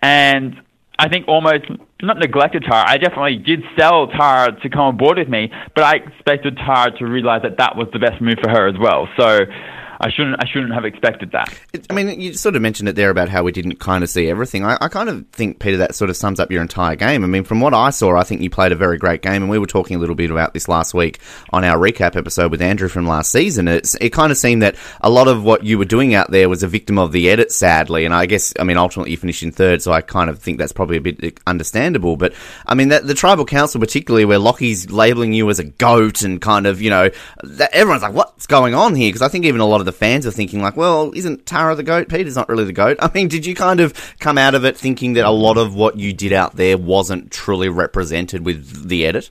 And 0.00 0.56
I 0.98 1.08
think 1.08 1.28
almost 1.28 1.64
not 2.00 2.18
neglected 2.18 2.64
Tara. 2.64 2.84
I 2.86 2.96
definitely 2.96 3.36
did 3.36 3.60
sell 3.78 4.06
Tara 4.08 4.58
to 4.60 4.68
come 4.70 4.80
on 4.80 4.96
board 4.96 5.18
with 5.18 5.28
me, 5.28 5.52
but 5.74 5.84
I 5.84 5.96
expected 5.96 6.56
Tara 6.56 6.96
to 6.98 7.06
realize 7.06 7.42
that 7.42 7.58
that 7.58 7.76
was 7.76 7.88
the 7.92 7.98
best 7.98 8.22
move 8.22 8.38
for 8.42 8.48
her 8.48 8.66
as 8.68 8.76
well. 8.80 9.08
So 9.18 9.40
I 10.00 10.10
shouldn't 10.10 10.36
I 10.42 10.46
shouldn't 10.46 10.74
have 10.74 10.84
expected 10.84 11.32
that. 11.32 11.52
I 11.90 11.94
mean, 11.94 12.20
you 12.20 12.34
sort 12.34 12.56
of 12.56 12.62
mentioned 12.62 12.88
it 12.88 12.96
there 12.96 13.10
about 13.10 13.28
how 13.28 13.42
we 13.42 13.52
didn't 13.52 13.76
kind 13.76 14.04
of 14.04 14.10
see 14.10 14.28
everything. 14.28 14.64
I, 14.64 14.76
I, 14.80 14.88
kind 14.88 15.08
of 15.08 15.26
think 15.28 15.58
Peter 15.58 15.78
that 15.78 15.94
sort 15.94 16.10
of 16.10 16.16
sums 16.16 16.40
up 16.40 16.50
your 16.50 16.62
entire 16.62 16.96
game. 16.96 17.24
I 17.24 17.26
mean, 17.26 17.44
from 17.44 17.60
what 17.60 17.74
I 17.74 17.90
saw, 17.90 18.16
I 18.16 18.24
think 18.24 18.40
you 18.40 18.50
played 18.50 18.72
a 18.72 18.76
very 18.76 18.98
great 18.98 19.22
game, 19.22 19.42
and 19.42 19.50
we 19.50 19.58
were 19.58 19.66
talking 19.66 19.96
a 19.96 20.00
little 20.00 20.14
bit 20.14 20.30
about 20.30 20.54
this 20.54 20.68
last 20.68 20.94
week 20.94 21.20
on 21.50 21.64
our 21.64 21.78
recap 21.78 22.16
episode 22.16 22.50
with 22.50 22.62
Andrew 22.62 22.88
from 22.88 23.06
last 23.06 23.30
season. 23.30 23.68
It 23.68 24.12
kind 24.12 24.30
of 24.30 24.38
seemed 24.38 24.62
that 24.62 24.76
a 25.00 25.10
lot 25.10 25.28
of 25.28 25.44
what 25.44 25.64
you 25.64 25.78
were 25.78 25.84
doing 25.84 26.14
out 26.14 26.30
there 26.30 26.48
was 26.48 26.62
a 26.62 26.68
victim 26.68 26.98
of 26.98 27.12
the 27.12 27.30
edit, 27.30 27.52
sadly. 27.52 28.04
And 28.04 28.14
I 28.14 28.26
guess, 28.26 28.52
I 28.58 28.64
mean, 28.64 28.76
ultimately 28.76 29.12
you 29.12 29.16
finished 29.16 29.42
in 29.42 29.52
third, 29.52 29.82
so 29.82 29.92
I 29.92 30.00
kind 30.00 30.30
of 30.30 30.40
think 30.40 30.58
that's 30.58 30.72
probably 30.72 30.96
a 30.98 31.00
bit 31.00 31.40
understandable. 31.46 32.16
But 32.16 32.34
I 32.66 32.74
mean, 32.74 32.88
that, 32.88 33.06
the 33.06 33.14
tribal 33.14 33.44
council, 33.44 33.80
particularly 33.80 34.24
where 34.24 34.38
Lockie's 34.38 34.90
labeling 34.90 35.32
you 35.32 35.48
as 35.50 35.58
a 35.58 35.64
goat 35.64 36.22
and 36.22 36.40
kind 36.40 36.66
of, 36.66 36.82
you 36.82 36.90
know, 36.90 37.10
that, 37.42 37.72
everyone's 37.72 38.02
like, 38.02 38.14
what's 38.14 38.46
going 38.46 38.74
on 38.74 38.94
here? 38.94 39.08
Because 39.08 39.22
I 39.22 39.28
think 39.28 39.44
even 39.44 39.60
a 39.60 39.66
lot 39.66 39.80
of 39.80 39.85
the 39.86 39.92
fans 39.92 40.26
are 40.26 40.30
thinking 40.30 40.60
like, 40.60 40.76
well, 40.76 41.12
isn't 41.14 41.46
Tara 41.46 41.74
the 41.74 41.82
goat? 41.82 42.08
Peter's 42.08 42.36
not 42.36 42.48
really 42.48 42.64
the 42.64 42.72
goat. 42.72 42.98
I 43.00 43.10
mean, 43.14 43.28
did 43.28 43.46
you 43.46 43.54
kind 43.54 43.80
of 43.80 44.16
come 44.18 44.36
out 44.36 44.54
of 44.54 44.64
it 44.64 44.76
thinking 44.76 45.14
that 45.14 45.24
a 45.24 45.30
lot 45.30 45.56
of 45.56 45.74
what 45.74 45.96
you 45.96 46.12
did 46.12 46.32
out 46.32 46.56
there 46.56 46.76
wasn't 46.76 47.30
truly 47.30 47.68
represented 47.68 48.44
with 48.44 48.88
the 48.88 49.06
edit? 49.06 49.30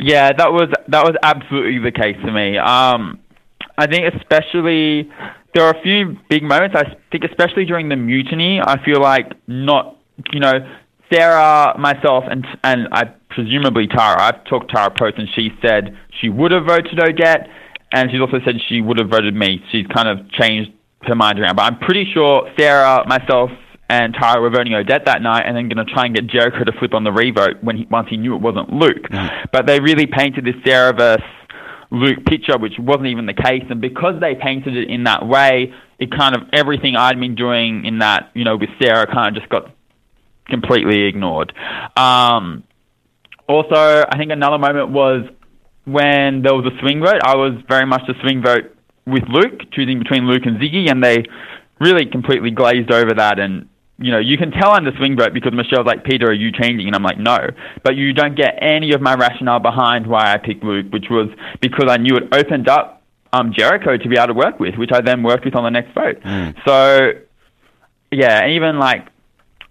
Yeah, 0.00 0.32
that 0.32 0.52
was 0.52 0.68
that 0.88 1.04
was 1.04 1.14
absolutely 1.22 1.78
the 1.78 1.92
case 1.92 2.16
for 2.20 2.32
me. 2.32 2.58
Um, 2.58 3.20
I 3.78 3.86
think 3.86 4.12
especially 4.14 5.10
there 5.54 5.64
are 5.64 5.70
a 5.70 5.82
few 5.82 6.18
big 6.28 6.42
moments. 6.42 6.74
I 6.76 6.96
think 7.12 7.24
especially 7.24 7.64
during 7.64 7.88
the 7.88 7.96
mutiny, 7.96 8.60
I 8.60 8.84
feel 8.84 9.00
like 9.00 9.32
not 9.46 9.96
you 10.32 10.40
know 10.40 10.52
Sarah, 11.12 11.78
myself, 11.78 12.24
and 12.28 12.44
and 12.64 12.88
I 12.92 13.04
presumably 13.30 13.86
Tara. 13.86 14.20
I've 14.20 14.44
talked 14.44 14.70
to 14.70 14.76
Tara 14.76 14.90
post, 14.90 15.18
and 15.18 15.28
she 15.34 15.50
said 15.62 15.96
she 16.20 16.28
would 16.28 16.50
have 16.50 16.64
voted 16.64 16.98
Odette 17.00 17.48
and 17.94 18.10
she's 18.10 18.20
also 18.20 18.38
said 18.44 18.56
she 18.68 18.80
would 18.80 18.98
have 18.98 19.08
voted 19.08 19.34
me. 19.34 19.62
She's 19.70 19.86
kind 19.86 20.08
of 20.08 20.28
changed 20.32 20.72
her 21.02 21.14
mind 21.14 21.38
around. 21.38 21.56
But 21.56 21.62
I'm 21.62 21.78
pretty 21.78 22.10
sure 22.12 22.50
Sarah, 22.58 23.06
myself, 23.06 23.50
and 23.88 24.12
Tara 24.14 24.40
were 24.40 24.50
voting 24.50 24.74
Odette 24.74 25.04
that 25.04 25.22
night, 25.22 25.44
and 25.46 25.56
then 25.56 25.68
going 25.68 25.86
to 25.86 25.92
try 25.92 26.06
and 26.06 26.14
get 26.14 26.26
Jericho 26.26 26.64
to 26.64 26.72
flip 26.78 26.92
on 26.92 27.04
the 27.04 27.12
revote 27.12 27.62
when 27.62 27.76
he, 27.76 27.86
once 27.90 28.08
he 28.10 28.16
knew 28.16 28.34
it 28.34 28.40
wasn't 28.42 28.72
Luke. 28.72 29.04
Mm. 29.10 29.46
But 29.52 29.66
they 29.66 29.78
really 29.78 30.06
painted 30.06 30.44
this 30.44 30.56
Sarah 30.66 30.92
versus 30.92 31.24
Luke 31.92 32.24
picture, 32.26 32.58
which 32.58 32.74
wasn't 32.78 33.06
even 33.06 33.26
the 33.26 33.34
case. 33.34 33.62
And 33.70 33.80
because 33.80 34.20
they 34.20 34.34
painted 34.34 34.76
it 34.76 34.90
in 34.90 35.04
that 35.04 35.26
way, 35.26 35.72
it 36.00 36.10
kind 36.10 36.34
of 36.34 36.42
everything 36.52 36.96
I'd 36.96 37.20
been 37.20 37.36
doing 37.36 37.84
in 37.84 38.00
that, 38.00 38.30
you 38.34 38.44
know, 38.44 38.56
with 38.56 38.70
Sarah 38.82 39.06
kind 39.06 39.28
of 39.28 39.40
just 39.40 39.50
got 39.50 39.70
completely 40.46 41.04
ignored. 41.04 41.52
Um, 41.96 42.64
also, 43.46 44.04
I 44.08 44.16
think 44.18 44.32
another 44.32 44.58
moment 44.58 44.90
was 44.90 45.28
when 45.84 46.42
there 46.42 46.54
was 46.54 46.66
a 46.66 46.78
swing 46.80 47.00
vote, 47.00 47.20
I 47.24 47.36
was 47.36 47.52
very 47.68 47.86
much 47.86 48.02
the 48.06 48.14
swing 48.22 48.42
vote 48.42 48.74
with 49.06 49.24
Luke, 49.28 49.60
choosing 49.72 49.98
between 49.98 50.26
Luke 50.26 50.42
and 50.46 50.58
Ziggy, 50.58 50.90
and 50.90 51.02
they 51.02 51.24
really 51.80 52.06
completely 52.06 52.50
glazed 52.50 52.90
over 52.90 53.14
that. 53.14 53.38
And 53.38 53.68
you 53.98 54.10
know, 54.10 54.18
you 54.18 54.36
can 54.36 54.50
tell 54.50 54.72
I'm 54.72 54.84
the 54.84 54.92
swing 54.96 55.16
vote 55.16 55.32
because 55.32 55.52
Michelle's 55.52 55.86
like, 55.86 56.04
Peter, 56.04 56.26
are 56.26 56.32
you 56.32 56.50
changing? 56.50 56.86
And 56.86 56.96
I'm 56.96 57.02
like, 57.02 57.18
no. 57.18 57.38
But 57.84 57.94
you 57.94 58.12
don't 58.12 58.36
get 58.36 58.58
any 58.60 58.92
of 58.92 59.00
my 59.00 59.14
rationale 59.14 59.60
behind 59.60 60.06
why 60.06 60.32
I 60.32 60.38
picked 60.38 60.64
Luke, 60.64 60.86
which 60.92 61.06
was 61.10 61.28
because 61.60 61.88
I 61.88 61.98
knew 61.98 62.16
it 62.16 62.24
opened 62.34 62.68
up 62.68 63.02
um, 63.32 63.52
Jericho 63.56 63.96
to 63.96 64.08
be 64.08 64.16
able 64.16 64.28
to 64.28 64.34
work 64.34 64.58
with, 64.58 64.74
which 64.76 64.90
I 64.92 65.00
then 65.00 65.22
worked 65.22 65.44
with 65.44 65.54
on 65.54 65.64
the 65.64 65.70
next 65.70 65.94
vote. 65.94 66.20
Mm. 66.22 66.54
So, 66.66 67.12
yeah, 68.10 68.48
even 68.48 68.78
like 68.78 69.06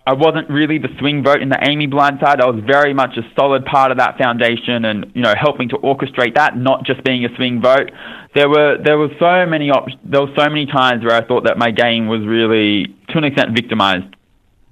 I 0.05 0.13
wasn't 0.13 0.49
really 0.49 0.79
the 0.79 0.89
swing 0.99 1.23
vote 1.23 1.41
in 1.41 1.47
the 1.47 1.57
Amy 1.61 1.87
blind 1.87 2.19
side. 2.21 2.41
I 2.41 2.45
was 2.45 2.61
very 2.65 2.93
much 2.93 3.15
a 3.15 3.21
solid 3.39 3.63
part 3.63 3.89
of 3.89 3.97
that 3.99 4.17
foundation, 4.17 4.83
and 4.83 5.09
you 5.15 5.21
know, 5.21 5.33
helping 5.39 5.69
to 5.69 5.77
orchestrate 5.77 6.35
that, 6.35 6.57
not 6.57 6.83
just 6.85 7.03
being 7.05 7.23
a 7.23 7.33
swing 7.35 7.61
vote. 7.61 7.89
There 8.35 8.49
were 8.49 8.77
there 8.83 8.97
were 8.97 9.09
so 9.17 9.45
many 9.45 9.69
op- 9.69 9.87
there 10.03 10.21
were 10.21 10.33
so 10.37 10.49
many 10.49 10.65
times 10.65 11.05
where 11.05 11.15
I 11.15 11.25
thought 11.25 11.45
that 11.45 11.57
my 11.57 11.71
game 11.71 12.07
was 12.07 12.21
really, 12.25 12.93
to 13.09 13.17
an 13.17 13.23
extent, 13.23 13.55
victimized. 13.55 14.13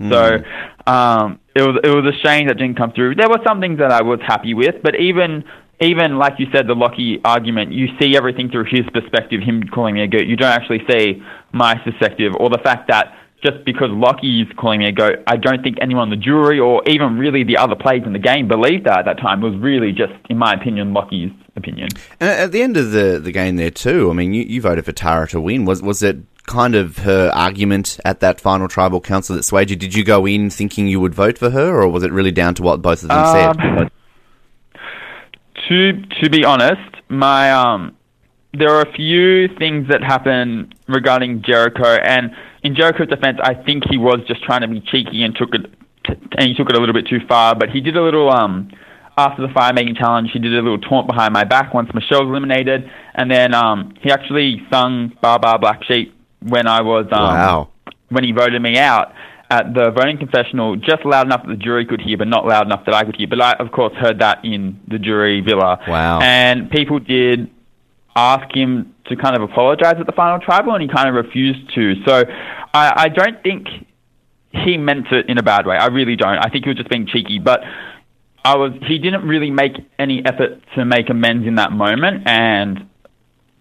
Mm. 0.02 0.12
So 0.12 0.92
um, 0.92 1.40
it 1.56 1.62
was 1.62 1.80
it 1.82 1.90
was 1.90 2.14
a 2.14 2.18
shame 2.28 2.48
that 2.48 2.58
didn't 2.58 2.76
come 2.76 2.92
through. 2.92 3.16
There 3.16 3.30
were 3.30 3.40
some 3.48 3.62
things 3.62 3.80
that 3.80 3.92
I 3.92 4.02
was 4.02 4.20
happy 4.28 4.54
with, 4.54 4.84
but 4.84 5.00
even 5.00 5.46
even 5.80 6.18
like 6.18 6.34
you 6.40 6.48
said, 6.52 6.68
the 6.68 6.76
Lockie 6.76 7.22
argument, 7.24 7.72
you 7.72 7.88
see 8.02 8.18
everything 8.18 8.50
through 8.50 8.66
his 8.66 8.86
perspective, 8.94 9.42
him 9.42 9.64
calling 9.64 9.96
me 9.96 10.04
a 10.04 10.08
goat. 10.08 10.28
You 10.28 10.36
don't 10.36 10.52
actually 10.52 10.82
see 10.90 11.24
my 11.54 11.76
perspective 11.76 12.34
or 12.38 12.50
the 12.50 12.60
fact 12.60 12.90
that 12.90 13.16
just 13.44 13.66
because 13.66 13.90
Lockie's 13.90 14.48
calling 14.58 14.80
me 14.80 14.88
a 14.88 14.92
goat, 14.92 15.24
I 15.26 15.36
don't 15.36 15.64
think 15.64 15.78
anyone 15.82 16.04
on 16.04 16.10
the 16.10 16.16
jury 16.16 16.60
or 16.60 16.84
even 16.88 17.18
really 17.18 17.44
the 17.44 17.58
other 17.58 17.76
players 17.76 18.04
in 18.06 18.14
the 18.14 18.20
game 18.20 18.48
believed 18.48 18.86
that 18.86 19.00
at 19.00 19.06
that 19.06 19.18
time. 19.20 19.44
It 19.44 19.50
was 19.50 19.60
really 19.60 19.92
just, 19.92 20.14
in 20.30 20.38
my 20.38 20.54
opinion, 20.54 20.94
Lockie's 20.94 21.32
opinion. 21.56 21.90
And 22.20 22.30
at 22.30 22.52
the 22.52 22.62
end 22.62 22.78
of 22.78 22.92
the, 22.92 23.20
the 23.20 23.32
game 23.32 23.56
there 23.56 23.72
too, 23.72 24.10
I 24.10 24.14
mean, 24.14 24.34
you, 24.34 24.44
you 24.44 24.62
voted 24.62 24.86
for 24.86 24.92
Tara 24.92 25.28
to 25.30 25.42
win. 25.42 25.66
Was 25.66 25.82
was 25.82 26.04
it 26.04 26.18
kind 26.46 26.76
of 26.76 26.98
her 27.00 27.32
argument 27.34 28.00
at 28.06 28.20
that 28.20 28.40
final 28.40 28.68
tribal 28.68 29.02
council 29.02 29.36
that 29.36 29.44
swayed 29.44 29.70
you? 29.70 29.76
Did 29.76 29.96
you 29.96 30.04
go 30.04 30.28
in 30.28 30.50
thinking 30.50 30.88
you 30.88 31.00
would 31.00 31.16
vote 31.16 31.38
for 31.38 31.50
her, 31.50 31.82
or 31.82 31.88
was 31.88 32.04
it 32.04 32.12
really 32.12 32.32
down 32.32 32.54
to 32.56 32.64
what 32.64 32.82
both 32.82 33.02
of 33.04 33.10
them 33.10 33.18
um, 33.18 33.56
said? 33.58 33.92
To 35.70 36.02
to 36.22 36.30
be 36.30 36.46
honest, 36.46 37.02
my 37.10 37.52
um, 37.52 37.98
there 38.54 38.70
are 38.70 38.82
a 38.82 38.94
few 38.94 39.48
things 39.58 39.88
that 39.90 40.04
happen 40.04 40.74
regarding 40.88 41.42
Jericho 41.42 41.96
and 41.96 42.32
in 42.64 42.76
Jericho's 42.76 43.08
defense, 43.08 43.40
I 43.42 43.56
think 43.56 43.84
he 43.90 43.98
was 43.98 44.20
just 44.28 44.44
trying 44.44 44.62
to 44.62 44.68
be 44.68 44.82
cheeky 44.82 45.24
and 45.24 45.36
took 45.36 45.54
it, 45.54 45.66
and 46.38 46.48
he 46.48 46.54
took 46.54 46.70
it 46.70 46.76
a 46.76 46.80
little 46.80 46.94
bit 46.94 47.08
too 47.08 47.20
far. 47.28 47.56
But 47.56 47.70
he 47.70 47.82
did 47.82 47.98
a 47.98 48.04
little 48.04 48.30
um 48.30 48.72
after 49.18 49.46
the 49.46 49.54
fire 49.54 49.74
making 49.74 49.96
challenge, 49.96 50.30
he 50.32 50.40
did 50.40 50.54
a 50.54 50.62
little 50.62 50.80
taunt 50.80 51.08
behind 51.08 51.34
my 51.34 51.44
back 51.44 51.74
once 51.74 51.90
Michelle 51.94 52.26
was 52.26 52.30
eliminated, 52.30 52.90
and 53.16 53.30
then 53.30 53.54
um 53.54 53.94
he 54.02 54.12
actually 54.12 54.62
sung 54.72 55.12
"Baa 55.22 55.38
Baa 55.38 55.58
Black 55.58 55.84
Sheep" 55.86 56.14
when 56.42 56.68
I 56.68 56.82
was 56.82 57.06
um 57.12 57.20
wow. 57.20 57.70
when 58.10 58.24
he 58.24 58.32
voted 58.32 58.62
me 58.62 58.78
out 58.78 59.14
at 59.50 59.74
the 59.74 59.92
voting 59.92 60.18
confessional, 60.18 60.78
just 60.78 61.04
loud 61.04 61.26
enough 61.26 61.42
that 61.46 61.50
the 61.50 61.58
jury 61.58 61.86
could 61.86 62.00
hear, 62.00 62.18
but 62.18 62.28
not 62.28 62.46
loud 62.46 62.66
enough 62.66 62.86
that 62.86 62.96
I 62.96 63.04
could 63.04 63.18
hear. 63.18 63.28
But 63.28 63.42
I, 63.42 63.52
of 63.60 63.72
course, 63.74 63.94
heard 63.96 64.20
that 64.20 64.46
in 64.46 64.80
the 64.88 64.98
jury 64.98 65.42
villa. 65.42 65.78
Wow! 65.88 66.22
And 66.22 66.70
people 66.70 67.00
did 67.00 67.52
ask 68.16 68.56
him 68.56 68.96
to 69.06 69.16
kind 69.16 69.36
of 69.36 69.42
apologize 69.42 69.96
at 70.00 70.06
the 70.06 70.12
final 70.12 70.40
tribal, 70.40 70.74
and 70.74 70.82
he 70.82 70.88
kind 70.88 71.10
of 71.10 71.16
refused 71.16 71.74
to. 71.76 71.94
So 72.06 72.24
I, 72.74 73.04
I 73.04 73.10
don't 73.10 73.42
think 73.44 73.68
he 74.52 74.78
meant 74.78 75.08
it 75.12 75.30
in 75.30 75.38
a 75.38 75.44
bad 75.44 75.66
way. 75.66 75.78
I 75.78 75.88
really 75.88 76.16
don't. 76.16 76.38
I 76.38 76.50
think 76.50 76.66
he 76.66 76.70
was 76.70 76.78
just 76.78 76.90
being 76.90 77.08
cheeky, 77.08 77.40
but 77.40 77.62
I 78.44 78.58
was. 78.58 78.74
He 78.88 79.00
didn't 79.00 79.28
really 79.28 79.52
make 79.52 79.74
any 79.98 80.24
effort 80.26 80.62
to 80.76 80.86
make 80.86 81.10
amends 81.10 81.48
in 81.48 81.56
that 81.56 81.72
moment. 81.72 82.24
And 82.28 82.90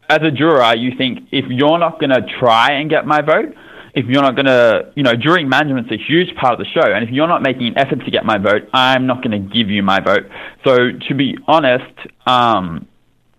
as 0.08 0.18
a 0.22 0.30
juror, 0.30 0.74
you 0.74 0.92
think 0.96 1.28
if 1.30 1.44
you're 1.48 1.78
not 1.78 2.00
going 2.00 2.10
to 2.10 2.22
try 2.40 2.72
and 2.72 2.90
get 2.90 3.06
my 3.06 3.20
vote, 3.20 3.54
if 3.94 4.06
you're 4.06 4.22
not 4.22 4.34
going 4.34 4.46
to, 4.46 4.92
you 4.94 5.02
know, 5.02 5.14
jury 5.14 5.44
management's 5.44 5.90
a 5.90 5.96
huge 5.96 6.34
part 6.36 6.52
of 6.52 6.58
the 6.58 6.64
show, 6.64 6.92
and 6.92 7.04
if 7.04 7.10
you're 7.10 7.28
not 7.28 7.42
making 7.42 7.68
an 7.68 7.78
effort 7.78 8.04
to 8.04 8.10
get 8.10 8.24
my 8.24 8.38
vote, 8.38 8.68
I'm 8.72 9.06
not 9.06 9.22
going 9.22 9.32
to 9.32 9.54
give 9.54 9.68
you 9.68 9.82
my 9.82 10.00
vote. 10.00 10.28
So 10.64 10.76
to 11.08 11.14
be 11.14 11.36
honest, 11.46 11.94
um, 12.26 12.88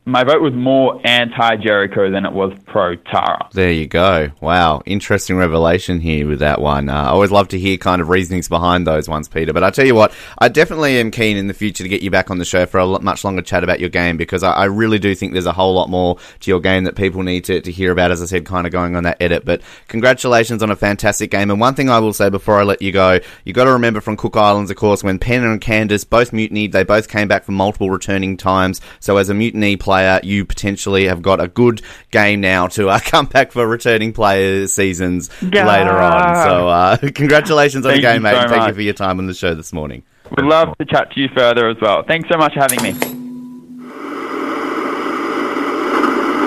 my 0.06 0.24
vote 0.24 0.42
was 0.42 0.54
more 0.54 1.00
anti 1.04 1.58
Jericho 1.58 2.10
than 2.10 2.26
it 2.26 2.34
was 2.34 2.52
pro 2.66 2.96
Tara. 2.96 3.48
There 3.54 3.72
you 3.72 3.86
go. 3.86 4.32
Wow, 4.42 4.82
interesting 4.88 5.38
revelation 5.38 6.00
here 6.00 6.28
with 6.28 6.40
that 6.40 6.60
one. 6.60 6.90
Uh, 6.90 7.04
I 7.04 7.10
always 7.10 7.30
love 7.30 7.50
to 7.50 7.60
hear 7.60 7.78
kind 7.78 8.02
of 8.02 8.10
reasonings 8.10 8.50
behind 8.50 8.88
those 8.88 9.08
ones, 9.08 9.28
Peter. 9.28 9.54
But 9.54 9.64
I 9.64 9.70
tell 9.70 9.86
you 9.86 9.94
what, 9.94 10.12
I 10.40 10.48
definitely 10.48 11.00
am 11.00 11.12
keen 11.12 11.38
in 11.38 11.48
the 11.48 11.54
future 11.54 11.84
to 11.84 11.90
get 11.90 12.02
you 12.02 12.10
back 12.10 12.32
on 12.32 12.40
the 12.40 12.46
show 12.46 12.66
for 12.66 12.80
a 12.80 13.00
much 13.00 13.24
longer 13.24 13.44
chat 13.44 13.64
about 13.64 13.80
your 13.80 13.90
game 13.90 14.18
because 14.18 14.42
I, 14.42 14.54
I 14.54 14.66
really 14.66 14.98
do 14.98 15.14
think 15.14 15.34
there's 15.34 15.46
a 15.46 15.54
whole 15.54 15.76
lot 15.76 15.88
more 15.88 16.18
to 16.40 16.50
your 16.50 16.60
game 16.60 16.86
that 16.86 16.96
people 16.96 17.22
need 17.22 17.44
to, 17.46 17.62
to 17.62 17.72
hear 17.72 17.92
about. 17.92 18.10
As 18.10 18.24
I 18.24 18.26
said, 18.26 18.44
kind 18.44 18.66
of 18.66 18.74
going 18.74 18.96
on 18.96 19.04
that 19.04 19.22
edit. 19.22 19.46
But 19.46 19.62
congratulations 19.88 20.64
on 20.64 20.72
a 20.72 20.76
fantastic 20.76 21.30
game. 21.30 21.52
And 21.52 21.60
one 21.60 21.76
thing 21.76 21.92
I 21.92 22.00
will 22.00 22.14
say 22.14 22.30
before 22.30 22.60
I 22.60 22.64
let 22.64 22.82
you 22.82 22.92
go, 22.92 23.20
you 23.46 23.54
got 23.54 23.66
to 23.66 23.72
remember 23.74 24.02
from 24.02 24.18
Cook 24.18 24.36
Islands, 24.36 24.72
of 24.72 24.78
course, 24.78 25.04
when 25.04 25.20
Penn 25.20 25.44
and 25.44 25.62
Candice 25.62 26.10
both 26.10 26.34
mutinied, 26.34 26.72
they 26.72 26.84
both 26.84 27.08
came 27.08 27.28
back 27.28 27.44
for 27.44 27.52
multiple 27.52 27.92
returning 27.92 28.36
times. 28.36 28.82
So 29.00 29.18
as 29.18 29.30
a 29.30 29.36
mutiny 29.36 29.78
player 29.78 29.91
player, 29.92 30.22
you 30.24 30.46
potentially 30.46 31.08
have 31.08 31.22
got 31.22 31.42
a 31.42 31.50
good 31.50 31.82
game 32.12 32.40
now 32.40 32.66
to 32.66 32.88
uh, 32.88 32.98
come 33.04 33.26
back 33.26 33.52
for 33.52 33.68
returning 33.68 34.14
player 34.14 34.66
seasons 34.68 35.30
yeah. 35.42 35.68
later 35.68 35.98
on. 35.98 36.36
So, 36.48 36.68
uh, 36.70 36.98
congratulations 37.14 37.86
on 37.86 37.96
the 37.96 38.00
game, 38.00 38.22
mate. 38.22 38.42
So 38.42 38.48
thank 38.48 38.70
you 38.70 38.74
for 38.74 38.82
your 38.82 38.94
time 38.94 39.20
on 39.20 39.28
the 39.28 39.34
show 39.34 39.54
this 39.54 39.74
morning. 39.74 40.04
We'd 40.38 40.46
love 40.46 40.78
to 40.78 40.86
chat 40.86 41.12
to 41.12 41.20
you 41.20 41.28
further 41.36 41.68
as 41.68 41.76
well. 41.82 42.04
Thanks 42.04 42.30
so 42.30 42.38
much 42.38 42.54
for 42.54 42.62
having 42.62 42.82
me. 42.82 42.92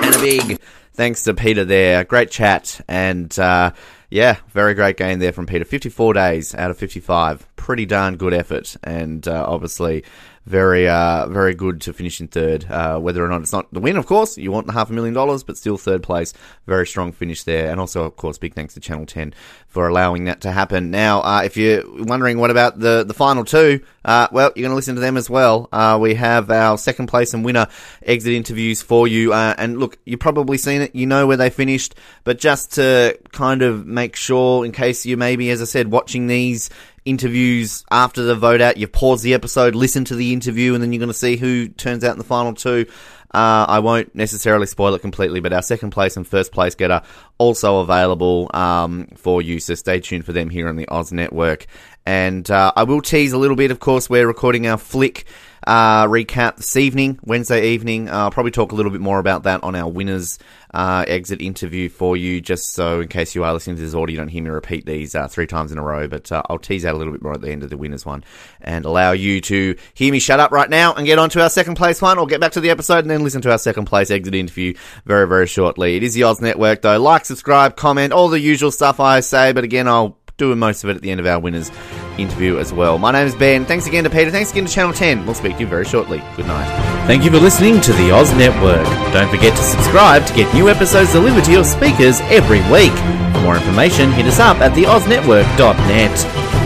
And 0.03 0.15
a 0.15 0.19
big 0.19 0.59
thanks 0.95 1.21
to 1.23 1.35
Peter 1.35 1.65
there. 1.65 2.03
Great 2.03 2.31
chat. 2.31 2.81
And, 2.87 3.37
uh, 3.37 3.73
yeah, 4.09 4.37
very 4.53 4.73
great 4.73 4.97
game 4.97 5.19
there 5.19 5.33
from 5.33 5.45
Peter. 5.45 5.65
54 5.65 6.13
days 6.13 6.55
out 6.55 6.71
of 6.71 6.79
55. 6.79 7.47
Pretty 7.57 7.85
darn 7.85 8.17
good 8.17 8.33
effort. 8.33 8.75
And 8.83 9.27
uh, 9.27 9.45
obviously, 9.47 10.03
very, 10.45 10.87
uh, 10.87 11.27
very 11.27 11.55
good 11.55 11.81
to 11.81 11.93
finish 11.93 12.21
in 12.21 12.27
third. 12.27 12.65
Uh, 12.69 12.99
whether 12.99 13.25
or 13.25 13.27
not 13.27 13.41
it's 13.41 13.51
not 13.51 13.71
the 13.73 13.79
win, 13.79 13.97
of 13.97 14.05
course, 14.05 14.37
you 14.37 14.51
want 14.51 14.69
half 14.71 14.89
a 14.89 14.93
million 14.93 15.13
dollars, 15.13 15.43
but 15.43 15.57
still 15.57 15.77
third 15.77 16.03
place. 16.03 16.33
Very 16.67 16.85
strong 16.85 17.11
finish 17.11 17.43
there. 17.43 17.71
And 17.71 17.79
also, 17.79 18.03
of 18.03 18.15
course, 18.15 18.37
big 18.37 18.53
thanks 18.53 18.75
to 18.75 18.79
Channel 18.79 19.07
10 19.07 19.33
for 19.67 19.87
allowing 19.87 20.25
that 20.25 20.41
to 20.41 20.51
happen. 20.51 20.91
Now, 20.91 21.21
uh, 21.21 21.41
if 21.43 21.57
you're 21.57 21.83
wondering 22.03 22.37
what 22.37 22.51
about 22.51 22.79
the, 22.79 23.03
the 23.03 23.13
final 23.13 23.43
two, 23.43 23.81
uh, 24.03 24.27
well, 24.31 24.51
you're 24.55 24.63
going 24.63 24.71
to 24.71 24.75
listen 24.75 24.95
to 24.95 25.01
them 25.01 25.17
as 25.17 25.29
well. 25.29 25.67
Uh, 25.71 25.97
we 25.99 26.13
have 26.13 26.51
our 26.51 26.77
second 26.77 27.07
place 27.07 27.33
and 27.33 27.43
winner 27.43 27.67
exit 28.03 28.33
interviews 28.33 28.83
for 28.83 29.07
you. 29.07 29.33
Uh, 29.33 29.55
and 29.57 29.79
look, 29.79 29.97
you've 30.05 30.19
probably 30.19 30.57
seen 30.57 30.81
it. 30.81 30.93
You 30.93 31.07
know 31.07 31.25
where 31.25 31.37
they 31.37 31.49
finished, 31.49 31.95
but 32.23 32.37
just 32.37 32.73
to 32.73 33.17
kind 33.31 33.63
of 33.63 33.87
make 33.87 34.15
sure, 34.15 34.63
in 34.63 34.71
case 34.71 35.07
you 35.07 35.17
maybe, 35.17 35.49
as 35.49 35.61
I 35.61 35.65
said, 35.65 35.91
watching 35.91 36.27
these, 36.27 36.69
interviews 37.05 37.85
after 37.91 38.23
the 38.23 38.35
vote 38.35 38.61
out. 38.61 38.77
You 38.77 38.87
pause 38.87 39.21
the 39.21 39.33
episode, 39.33 39.75
listen 39.75 40.03
to 40.05 40.15
the 40.15 40.33
interview, 40.33 40.73
and 40.73 40.83
then 40.83 40.91
you're 40.91 40.99
going 40.99 41.07
to 41.07 41.13
see 41.13 41.37
who 41.37 41.67
turns 41.67 42.03
out 42.03 42.11
in 42.11 42.17
the 42.17 42.23
final 42.23 42.53
two. 42.53 42.87
Uh, 43.33 43.65
I 43.67 43.79
won't 43.79 44.15
necessarily 44.15 44.65
spoil 44.65 44.93
it 44.95 45.01
completely, 45.01 45.41
but 45.41 45.51
our 45.51 45.61
second 45.61 45.91
place 45.91 46.15
and 46.15 46.25
first 46.25 46.53
place 46.53 46.73
getter 46.73 47.01
also 47.37 47.79
available 47.79 48.49
um, 48.53 49.07
for 49.17 49.41
you. 49.41 49.59
So 49.59 49.75
stay 49.75 49.99
tuned 49.99 50.25
for 50.25 50.31
them 50.31 50.49
here 50.49 50.69
on 50.69 50.77
the 50.77 50.87
Oz 50.87 51.11
Network. 51.11 51.65
And 52.05 52.49
uh, 52.49 52.71
I 52.75 52.83
will 52.83 53.01
tease 53.01 53.33
a 53.33 53.37
little 53.37 53.57
bit. 53.57 53.71
Of 53.71 53.79
course, 53.79 54.09
we're 54.09 54.27
recording 54.27 54.67
our 54.67 54.77
flick 54.77 55.25
uh, 55.65 56.05
recap 56.05 56.57
this 56.57 56.75
evening, 56.77 57.19
Wednesday 57.23 57.69
evening. 57.69 58.09
Uh, 58.09 58.13
I'll 58.13 58.31
probably 58.31 58.51
talk 58.51 58.71
a 58.71 58.75
little 58.75 58.91
bit 58.91 59.01
more 59.01 59.19
about 59.19 59.43
that 59.43 59.63
on 59.63 59.75
our 59.75 59.89
winners 59.89 60.39
uh, 60.73 61.05
exit 61.07 61.41
interview 61.41 61.89
for 61.89 62.17
you, 62.17 62.41
just 62.41 62.73
so 62.73 63.01
in 63.01 63.07
case 63.07 63.33
you 63.33 63.43
are 63.43 63.53
listening 63.53 63.77
to 63.77 63.81
this 63.81 63.95
audio, 63.95 64.13
you 64.13 64.17
don't 64.17 64.27
hear 64.27 64.43
me 64.43 64.49
repeat 64.49 64.85
these 64.85 65.15
uh, 65.15 65.27
three 65.27 65.47
times 65.47 65.71
in 65.71 65.77
a 65.77 65.81
row. 65.81 66.07
But 66.07 66.31
uh, 66.31 66.43
I'll 66.49 66.59
tease 66.59 66.85
out 66.85 66.95
a 66.95 66.97
little 66.97 67.13
bit 67.13 67.21
more 67.21 67.33
at 67.33 67.41
the 67.41 67.51
end 67.51 67.63
of 67.63 67.69
the 67.69 67.77
winners 67.77 68.05
one 68.05 68.23
and 68.61 68.85
allow 68.85 69.11
you 69.11 69.41
to 69.41 69.75
hear 69.93 70.11
me 70.11 70.19
shut 70.19 70.39
up 70.39 70.51
right 70.51 70.69
now 70.69 70.93
and 70.93 71.05
get 71.05 71.17
on 71.17 71.29
to 71.31 71.41
our 71.41 71.49
second 71.49 71.75
place 71.75 72.01
one, 72.01 72.17
or 72.17 72.27
get 72.27 72.41
back 72.41 72.51
to 72.53 72.61
the 72.61 72.69
episode 72.69 72.99
and 72.99 73.09
then 73.09 73.23
listen 73.23 73.41
to 73.41 73.51
our 73.51 73.57
second 73.57 73.85
place 73.85 74.11
exit 74.11 74.35
interview 74.35 74.75
very, 75.05 75.27
very 75.27 75.47
shortly. 75.47 75.95
It 75.95 76.03
is 76.03 76.13
the 76.13 76.23
Oz 76.23 76.41
Network, 76.41 76.81
though. 76.81 76.99
Like, 76.99 77.25
subscribe, 77.25 77.75
comment, 77.75 78.13
all 78.13 78.29
the 78.29 78.39
usual 78.39 78.71
stuff 78.71 78.99
I 78.99 79.21
say, 79.21 79.53
but 79.53 79.63
again, 79.63 79.87
I'll 79.87 80.17
do 80.37 80.53
most 80.55 80.83
of 80.83 80.89
it 80.89 80.97
at 80.97 81.01
the 81.01 81.11
end 81.11 81.19
of 81.19 81.25
our 81.25 81.39
winners 81.39 81.71
interview 82.17 82.57
as 82.57 82.73
well. 82.73 82.97
My 82.97 83.11
name 83.11 83.27
is 83.27 83.35
Ben. 83.35 83.65
Thanks 83.65 83.87
again 83.87 84.03
to 84.03 84.09
Peter. 84.09 84.31
Thanks 84.31 84.51
again 84.51 84.65
to 84.65 84.71
Channel 84.71 84.93
10. 84.93 85.25
We'll 85.25 85.35
speak 85.35 85.55
to 85.55 85.61
you 85.61 85.67
very 85.67 85.85
shortly. 85.85 86.21
Good 86.35 86.47
night. 86.47 86.67
Thank 87.07 87.23
you 87.23 87.31
for 87.31 87.39
listening 87.39 87.81
to 87.81 87.93
the 87.93 88.11
Oz 88.11 88.31
Network. 88.33 88.85
Don't 89.13 89.29
forget 89.29 89.55
to 89.55 89.63
subscribe 89.63 90.25
to 90.25 90.33
get 90.33 90.53
new 90.53 90.69
episodes 90.69 91.11
delivered 91.11 91.43
to 91.45 91.51
your 91.51 91.63
speakers 91.63 92.21
every 92.21 92.61
week. 92.71 92.93
For 93.33 93.41
more 93.41 93.55
information, 93.55 94.11
hit 94.11 94.25
us 94.25 94.39
up 94.39 94.57
at 94.57 94.71
theoznetwork.net. 94.73 96.64